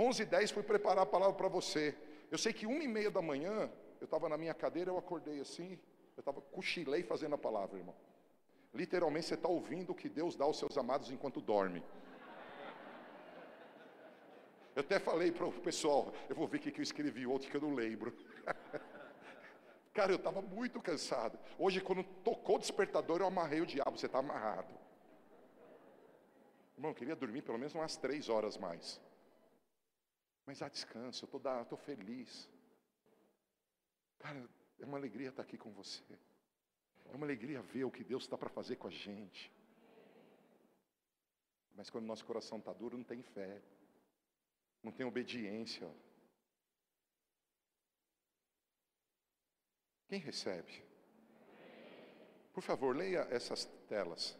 [0.00, 1.94] 11 e 10 fui preparar a palavra para você.
[2.30, 5.40] Eu sei que uma e meia da manhã, eu estava na minha cadeira, eu acordei
[5.40, 5.78] assim,
[6.16, 7.94] eu estava cochilei fazendo a palavra, irmão.
[8.72, 11.84] Literalmente você está ouvindo o que Deus dá aos seus amados enquanto dorme.
[14.74, 17.56] Eu até falei para o pessoal, eu vou ver o que eu escrevi outro que
[17.56, 18.16] eu não lembro.
[19.92, 21.38] Cara, eu estava muito cansado.
[21.58, 23.98] Hoje, quando tocou o despertador, eu amarrei o diabo.
[23.98, 24.72] Você está amarrado.
[26.76, 29.00] Irmão, eu queria dormir pelo menos umas três horas mais.
[30.50, 32.50] Mas há descanso, eu estou feliz.
[34.18, 36.02] Cara, é uma alegria estar aqui com você.
[37.08, 39.48] É uma alegria ver o que Deus está para fazer com a gente.
[41.76, 43.62] Mas quando nosso coração está duro, não tem fé,
[44.82, 45.88] não tem obediência.
[50.08, 50.82] Quem recebe?
[52.52, 54.36] Por favor, leia essas telas.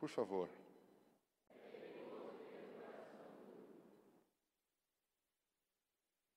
[0.00, 0.48] Por favor.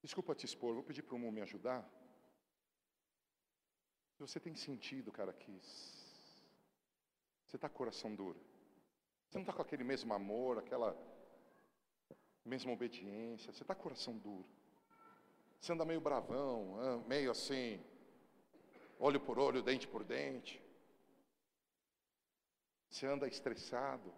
[0.01, 1.81] Desculpa te expor, vou pedir para o Mu me ajudar.
[4.11, 5.57] Se você tem sentido, cara, que
[7.45, 8.37] você está com coração duro.
[9.29, 10.93] Você não está com aquele mesmo amor, aquela
[12.43, 14.49] mesma obediência, você está com coração duro.
[15.57, 17.81] Você anda meio bravão, meio assim,
[18.99, 20.61] olho por olho, dente por dente.
[22.93, 24.13] Você anda estressado.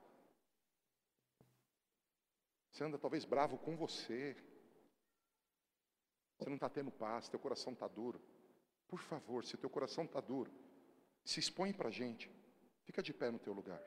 [2.69, 4.35] Você anda talvez bravo com você.
[6.38, 8.21] Você não está tendo paz, teu coração está duro.
[8.89, 10.51] Por favor, se teu coração está duro,
[11.23, 12.29] se expõe para a gente.
[12.83, 13.81] Fica de pé no teu lugar.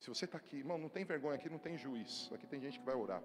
[0.00, 2.30] Se você está aqui, irmão, não tem vergonha, aqui não tem juiz.
[2.34, 3.24] Aqui tem gente que vai orar.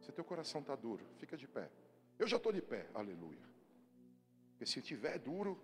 [0.00, 1.70] Se teu coração está duro, fica de pé.
[2.18, 3.48] Eu já estou de pé, aleluia.
[4.50, 5.56] Porque se tiver duro,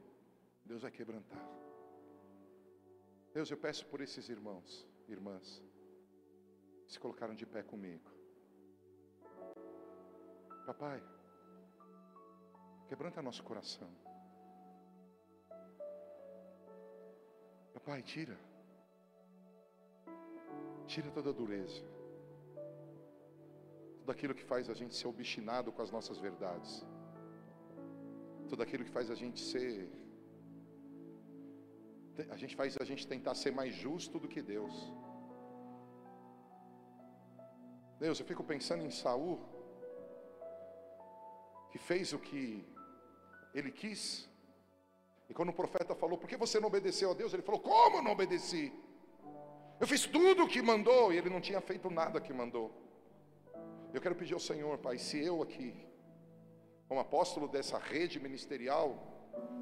[0.65, 1.70] Deus vai quebrantar.
[3.33, 5.63] Deus, eu peço por esses irmãos, irmãs,
[6.87, 8.11] se colocaram de pé comigo.
[10.67, 11.01] Papai,
[12.89, 13.91] quebranta nosso coração.
[17.73, 18.37] Papai, tira.
[20.87, 21.85] Tira toda a dureza.
[23.99, 26.85] Tudo aquilo que faz a gente ser obstinado com as nossas verdades.
[28.49, 29.89] Tudo aquilo que faz a gente ser
[32.31, 34.75] a gente faz a gente tentar ser mais justo do que Deus.
[37.99, 39.39] Deus, eu fico pensando em Saul,
[41.71, 42.65] que fez o que
[43.55, 44.29] ele quis.
[45.29, 47.33] E quando o profeta falou, por que você não obedeceu a Deus?
[47.33, 48.73] Ele falou, como não obedeci?
[49.79, 52.71] Eu fiz tudo o que mandou e ele não tinha feito nada que mandou.
[53.93, 55.75] Eu quero pedir ao Senhor, Pai, se eu aqui,
[56.89, 58.89] como apóstolo dessa rede ministerial,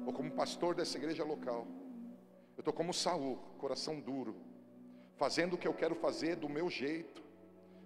[0.05, 1.67] ou como pastor dessa igreja local,
[2.59, 4.35] eu estou como Saul, coração duro,
[5.15, 7.23] fazendo o que eu quero fazer do meu jeito,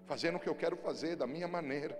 [0.07, 1.95] fazendo o que eu quero fazer da minha maneira,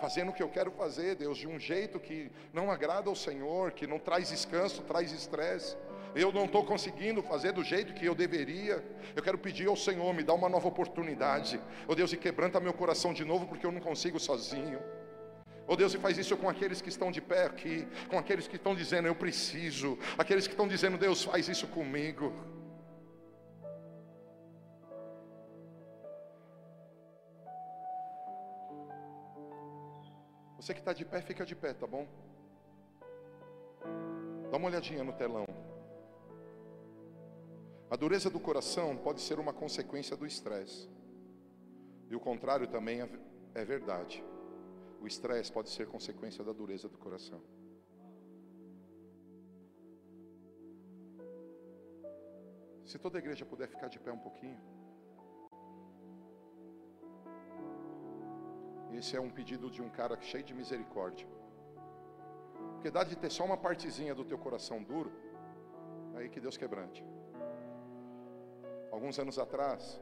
[0.00, 3.72] fazendo o que eu quero fazer, Deus, de um jeito que não agrada ao Senhor,
[3.72, 5.76] que não traz descanso, traz estresse.
[6.14, 8.80] Eu não estou conseguindo fazer do jeito que eu deveria.
[9.16, 11.60] Eu quero pedir ao Senhor, me dá uma nova oportunidade.
[11.88, 14.78] Oh Deus, e quebranta meu coração de novo, porque eu não consigo sozinho.
[15.66, 18.56] Oh Deus, e faz isso com aqueles que estão de pé aqui, com aqueles que
[18.56, 22.32] estão dizendo eu preciso, aqueles que estão dizendo Deus, faz isso comigo.
[30.56, 32.06] Você que está de pé, fica de pé, tá bom?
[34.50, 35.46] Dá uma olhadinha no telão.
[37.90, 40.88] A dureza do coração pode ser uma consequência do estresse.
[42.08, 43.08] E o contrário também é,
[43.54, 44.22] é verdade.
[45.02, 47.40] O estresse pode ser consequência da dureza do coração.
[52.90, 54.60] Se toda a igreja puder ficar de pé um pouquinho.
[58.98, 61.26] Esse é um pedido de um cara cheio de misericórdia.
[62.74, 65.10] Porque dá de ter só uma partezinha do teu coração duro,
[66.14, 67.04] aí que Deus quebrante.
[68.92, 70.00] Alguns anos atrás,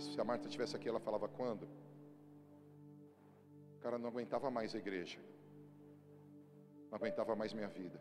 [0.00, 1.68] se a Marta estivesse aqui, ela falava quando?
[3.76, 5.18] O cara não aguentava mais a igreja,
[6.90, 8.00] não aguentava mais minha vida.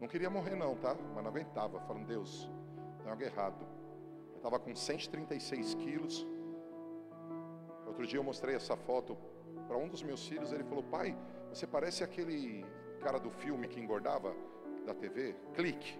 [0.00, 0.94] Não queria morrer, não, tá?
[1.14, 2.48] Mas não aguentava, falando, Deus,
[3.02, 3.66] tem algo errado.
[4.30, 6.26] Eu estava com 136 quilos.
[7.86, 9.16] Outro dia eu mostrei essa foto
[9.66, 10.52] para um dos meus filhos.
[10.52, 11.16] Ele falou: Pai,
[11.52, 12.64] você parece aquele
[13.00, 14.34] cara do filme que engordava
[14.86, 15.98] da TV, clique.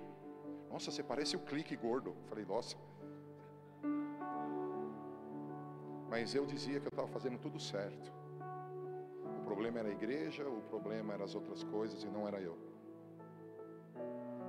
[0.71, 2.11] Nossa, você parece o clique gordo.
[2.11, 2.77] Eu falei, nossa,
[6.09, 8.13] Mas eu dizia que eu estava fazendo tudo certo.
[9.41, 12.57] O problema era a igreja, o problema eram as outras coisas e não era eu.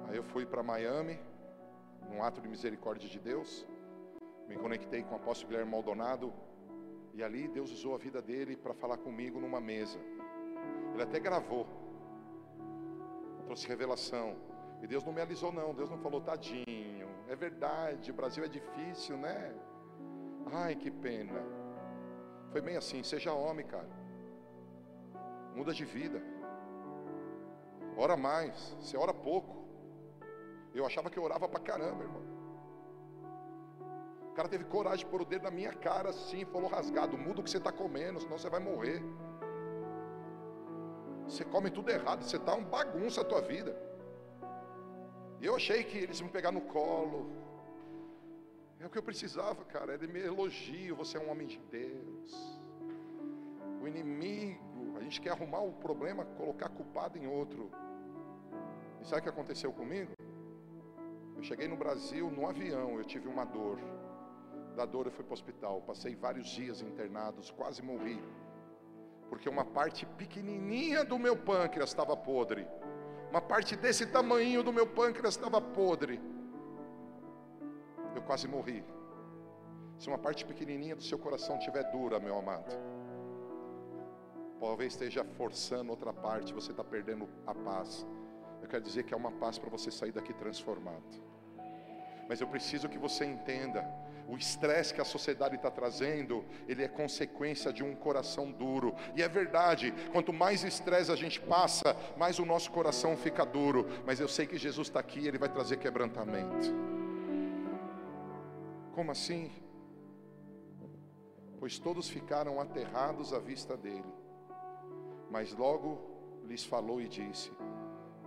[0.08, 1.20] Aí eu fui para Miami,
[2.10, 3.68] num ato de misericórdia de Deus,
[4.48, 6.34] me conectei com o apóstolo Guilherme Maldonado,
[7.14, 10.00] e ali Deus usou a vida dele para falar comigo numa mesa.
[10.94, 11.68] Ele até gravou,
[13.46, 14.36] trouxe revelação.
[14.82, 15.74] E Deus não me alisou, não.
[15.74, 19.54] Deus não falou, tadinho, é verdade, o Brasil é difícil, né?
[20.52, 21.42] Ai, que pena.
[22.52, 23.90] Foi bem assim, seja homem, cara.
[25.56, 26.22] Muda de vida.
[27.98, 29.58] Ora mais, você ora pouco.
[30.74, 32.24] Eu achava que eu orava pra caramba, irmão.
[34.30, 37.42] O cara teve coragem de pôr o dedo na minha cara assim, falou rasgado, muda
[37.42, 39.04] o que você está comendo, senão você vai morrer.
[41.28, 43.76] Você come tudo errado, você está um bagunça a tua vida.
[45.42, 47.30] E eu achei que eles iam me pegar no colo,
[48.80, 49.94] é o que eu precisava, cara.
[49.94, 50.96] Ele me elogio.
[50.96, 52.60] Você é um homem de Deus.
[53.82, 57.70] O inimigo, a gente quer arrumar o problema, colocar culpado em outro.
[59.02, 60.14] E sabe o que aconteceu comigo?
[61.36, 63.80] Eu cheguei no Brasil no avião, eu tive uma dor.
[64.76, 65.82] Da dor eu fui para o hospital.
[65.82, 68.22] Passei vários dias internados, quase morri.
[69.30, 72.66] Porque uma parte pequenininha do meu pâncreas estava podre.
[73.30, 76.20] Uma parte desse tamanho do meu pâncreas estava podre
[78.20, 78.84] eu quase morri.
[79.98, 82.72] Se uma parte pequenininha do seu coração estiver dura, meu amado,
[84.60, 88.06] talvez esteja forçando outra parte, você está perdendo a paz.
[88.62, 91.30] Eu quero dizer que é uma paz para você sair daqui transformado.
[92.28, 93.84] Mas eu preciso que você entenda
[94.28, 98.96] o estresse que a sociedade está trazendo, ele é consequência de um coração duro.
[99.16, 103.88] E é verdade, quanto mais estresse a gente passa, mais o nosso coração fica duro.
[104.06, 106.99] Mas eu sei que Jesus está aqui, ele vai trazer quebrantamento.
[109.00, 109.50] Como assim?
[111.58, 114.14] Pois todos ficaram aterrados à vista dele.
[115.32, 116.02] Mas logo
[116.44, 117.50] lhes falou e disse: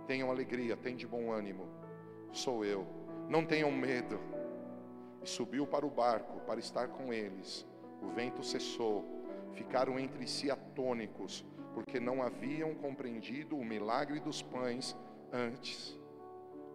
[0.07, 1.67] Tenham alegria, tenham de bom ânimo.
[2.31, 2.87] Sou eu.
[3.29, 4.19] Não tenham medo
[5.21, 7.67] e subiu para o barco para estar com eles.
[8.01, 9.05] O vento cessou,
[9.51, 11.45] ficaram entre si atônicos,
[11.75, 14.97] porque não haviam compreendido o milagre dos pães
[15.31, 15.95] antes.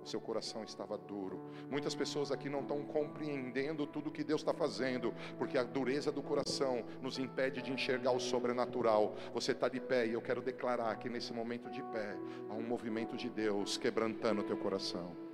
[0.08, 1.50] Seu coração estava duro.
[1.70, 6.22] Muitas pessoas aqui não estão compreendendo tudo que Deus está fazendo, porque a dureza do
[6.22, 9.14] coração nos impede de enxergar o sobrenatural.
[9.34, 12.16] Você está de pé e eu quero declarar que nesse momento de pé
[12.48, 15.28] há um movimento de Deus quebrantando o teu coração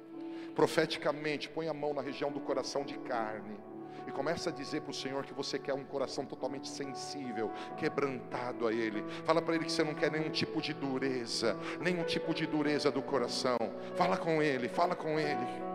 [0.55, 3.59] profeticamente, põe a mão na região do coração de carne.
[4.07, 8.67] E começa a dizer para o Senhor que você quer um coração totalmente sensível, quebrantado
[8.67, 9.05] a Ele.
[9.25, 12.91] Fala para Ele que você não quer nenhum tipo de dureza, nenhum tipo de dureza
[12.91, 13.57] do coração.
[13.97, 15.75] Fala com Ele, fala com Ele.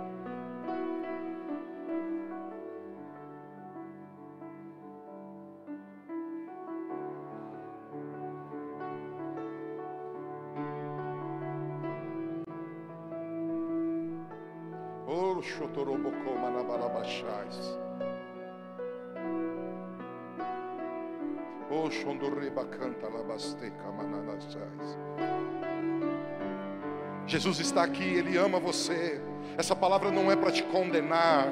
[27.27, 29.21] Jesus está aqui, Ele ama você.
[29.57, 31.47] Essa palavra não é para te condenar.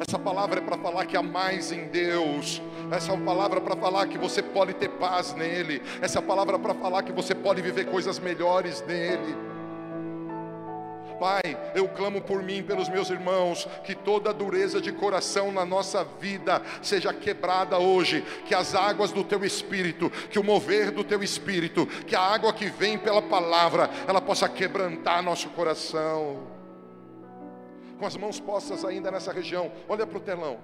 [0.00, 2.62] Essa palavra é para falar que há mais em Deus.
[2.90, 5.82] Essa é palavra para falar que você pode ter paz nele.
[6.00, 9.49] Essa é palavra para falar que você pode viver coisas melhores nele.
[11.20, 11.42] Pai,
[11.74, 16.62] eu clamo por mim, pelos meus irmãos, que toda dureza de coração na nossa vida
[16.82, 21.86] seja quebrada hoje, que as águas do teu espírito, que o mover do teu espírito,
[22.06, 26.46] que a água que vem pela palavra, ela possa quebrantar nosso coração.
[27.98, 30.58] Com as mãos postas ainda nessa região, olha para o telão.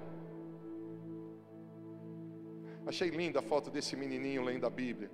[2.86, 5.10] Achei linda a foto desse menininho lendo a Bíblia.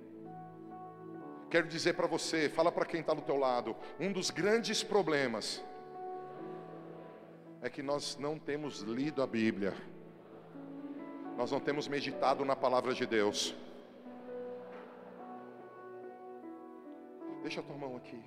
[1.53, 5.63] Quero dizer para você, fala para quem está do teu lado, um dos grandes problemas
[7.61, 9.71] é que nós não temos lido a Bíblia,
[11.37, 13.55] nós não temos meditado na palavra de Deus.
[17.43, 18.19] Deixa a tua mão aqui.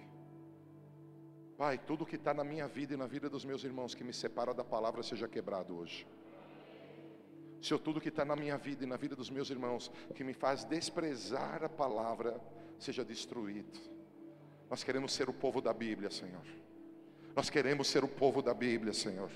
[1.58, 4.12] Pai, tudo que está na minha vida e na vida dos meus irmãos que me
[4.12, 6.06] separa da palavra seja quebrado hoje.
[7.60, 10.32] Senhor, tudo que está na minha vida e na vida dos meus irmãos que me
[10.32, 12.40] faz desprezar a palavra
[12.78, 13.78] seja destruído.
[14.68, 16.44] Nós queremos ser o povo da Bíblia, Senhor.
[17.34, 19.30] Nós queremos ser o povo da Bíblia, Senhor.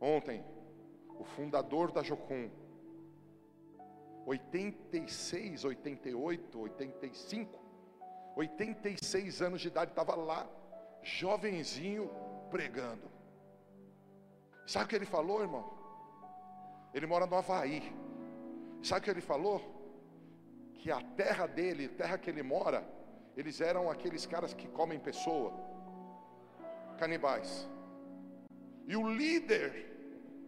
[0.00, 0.44] Ontem,
[1.18, 2.50] o fundador da Jocum,
[4.26, 7.58] 86, 88, 85,
[8.36, 10.48] 86 anos de idade, estava lá,
[11.02, 12.10] jovenzinho,
[12.50, 13.10] pregando.
[14.66, 15.72] Sabe o que ele falou, irmão?
[16.94, 17.82] Ele mora no Havaí.
[18.82, 19.79] Sabe o que ele falou?
[20.80, 22.82] Que a terra dele, terra que ele mora,
[23.36, 25.52] eles eram aqueles caras que comem pessoa,
[26.98, 27.68] canibais.
[28.86, 29.86] E o líder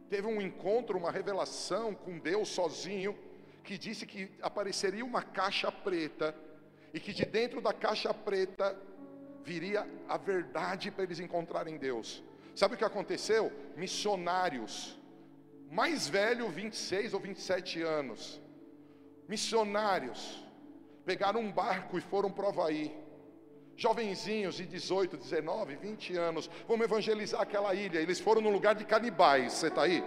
[0.09, 3.17] teve um encontro, uma revelação com Deus sozinho,
[3.63, 6.35] que disse que apareceria uma caixa preta
[6.93, 8.77] e que de dentro da caixa preta
[9.45, 12.23] viria a verdade para eles encontrarem Deus.
[12.55, 13.53] Sabe o que aconteceu?
[13.77, 14.99] Missionários,
[15.71, 18.42] mais velho, 26 ou 27 anos,
[19.29, 20.43] missionários
[21.05, 22.95] pegaram um barco e foram para o Havaí.
[23.77, 27.99] Jovenzinhos de 18, 19, 20 anos, vamos evangelizar aquela ilha.
[27.99, 30.05] Eles foram no lugar de canibais, você está aí?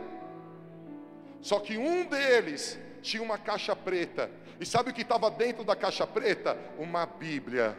[1.41, 4.29] Só que um deles tinha uma caixa preta.
[4.59, 6.57] E sabe o que estava dentro da caixa preta?
[6.77, 7.75] Uma Bíblia.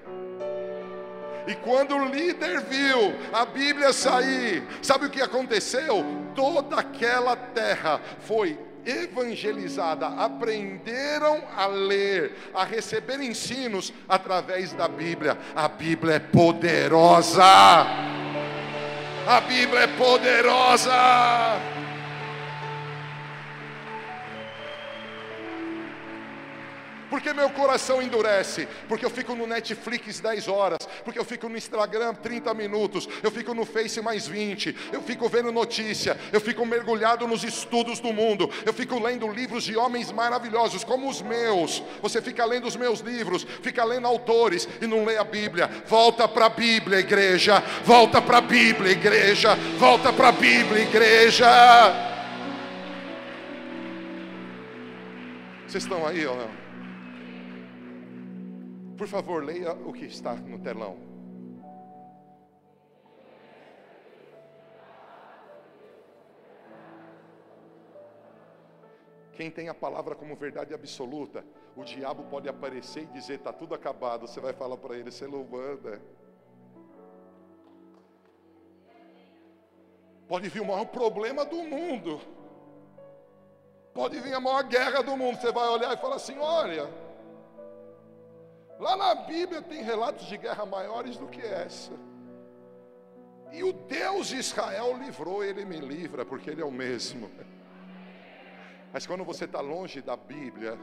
[1.46, 6.04] E quando o líder viu a Bíblia sair, sabe o que aconteceu?
[6.34, 15.36] Toda aquela terra foi evangelizada, aprenderam a ler, a receber ensinos através da Bíblia.
[15.54, 17.42] A Bíblia é poderosa.
[19.26, 20.92] A Bíblia é poderosa.
[27.08, 31.56] Porque meu coração endurece, porque eu fico no Netflix 10 horas, porque eu fico no
[31.56, 36.66] Instagram 30 minutos, eu fico no Face mais 20, eu fico vendo notícia, eu fico
[36.66, 41.82] mergulhado nos estudos do mundo, eu fico lendo livros de homens maravilhosos como os meus.
[42.02, 45.70] Você fica lendo os meus livros, fica lendo autores e não lê a Bíblia.
[45.86, 47.62] Volta para a Bíblia, igreja.
[47.84, 49.54] Volta para a Bíblia, igreja.
[49.78, 51.46] Volta para a Bíblia, igreja.
[55.66, 56.65] Vocês estão aí ou não?
[58.96, 60.96] Por favor, leia o que está no telão.
[69.34, 71.44] Quem tem a palavra como verdade absoluta,
[71.76, 74.26] o diabo pode aparecer e dizer: está tudo acabado.
[74.26, 76.00] Você vai falar para ele: você louvanda.
[80.26, 82.18] Pode vir o maior problema do mundo.
[83.92, 85.38] Pode vir a maior guerra do mundo.
[85.38, 86.88] Você vai olhar e falar assim: olha,
[88.78, 91.92] lá na Bíblia tem relatos de guerra maiores do que essa.
[93.52, 97.30] E o Deus de Israel livrou, ele me livra, porque ele é o mesmo.
[98.92, 100.78] Mas quando você está longe da Bíblia,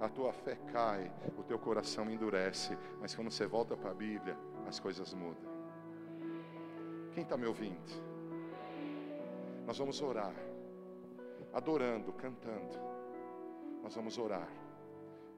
[0.00, 2.76] a tua fé cai, o teu coração endurece.
[3.00, 4.36] Mas quando você volta para a Bíblia,
[4.66, 5.50] as coisas mudam.
[7.12, 8.10] Quem está me ouvindo?
[9.66, 10.34] Nós vamos orar,
[11.52, 12.78] adorando, cantando.
[13.82, 14.48] Nós vamos orar.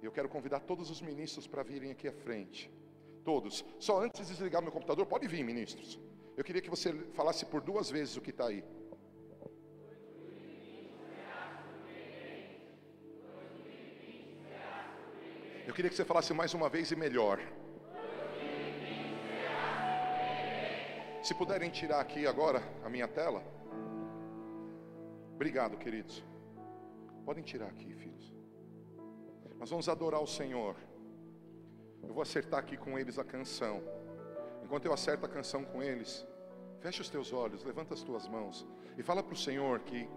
[0.03, 2.71] Eu quero convidar todos os ministros para virem aqui à frente.
[3.25, 3.65] Todos.
[3.79, 5.99] Só antes de desligar meu computador, pode vir, ministros.
[6.37, 8.65] Eu queria que você falasse por duas vezes o que está aí.
[15.65, 17.39] Eu queria que você falasse mais uma vez e melhor.
[21.23, 23.41] Se puderem tirar aqui agora a minha tela.
[25.37, 26.25] Obrigado, queridos.
[27.25, 28.32] Podem tirar aqui, filhos.
[29.63, 30.75] Nós vamos adorar o Senhor.
[32.03, 33.81] Eu vou acertar aqui com eles a canção.
[34.61, 36.27] Enquanto eu acerto a canção com eles,
[36.81, 38.67] fecha os teus olhos, levanta as tuas mãos
[38.99, 40.09] e fala para o Senhor que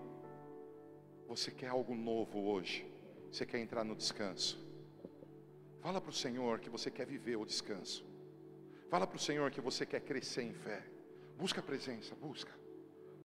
[1.28, 2.92] você quer algo novo hoje.
[3.32, 4.60] Você quer entrar no descanso.
[5.80, 8.04] Fala para o Senhor que você quer viver o descanso.
[8.90, 10.84] Fala para o Senhor que você quer crescer em fé.
[11.38, 12.52] Busca a presença, busca.